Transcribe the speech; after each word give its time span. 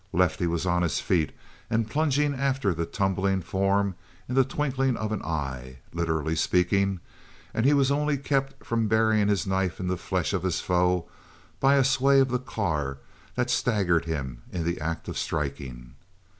Lefty 0.13 0.47
was 0.47 0.65
on 0.65 0.81
his 0.81 0.99
feet 0.99 1.31
and 1.69 1.87
plunging 1.87 2.33
after 2.33 2.73
the 2.73 2.87
tumbling 2.87 3.39
form 3.39 3.93
in 4.27 4.33
the 4.33 4.43
twinkling 4.43 4.97
of 4.97 5.11
an 5.11 5.21
eye, 5.21 5.77
literally 5.93 6.35
speaking, 6.35 6.99
and 7.53 7.67
he 7.67 7.73
was 7.75 7.91
only 7.91 8.17
kept 8.17 8.65
from 8.65 8.87
burying 8.87 9.27
his 9.27 9.45
knife 9.45 9.79
in 9.79 9.85
the 9.87 9.97
flesh 9.97 10.33
of 10.33 10.41
his 10.41 10.59
foe 10.59 11.07
by 11.59 11.75
a 11.75 11.83
sway 11.83 12.19
of 12.19 12.29
the 12.29 12.39
car 12.39 12.97
that 13.35 13.51
staggered 13.51 14.05
him 14.05 14.41
in 14.51 14.63
the 14.63 14.81
act 14.81 15.07
of 15.07 15.19
striking. 15.19 15.93